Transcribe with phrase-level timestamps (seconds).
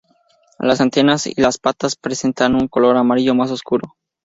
[0.57, 3.97] Las antenas y las patas presentan un color amarillo más oscuro.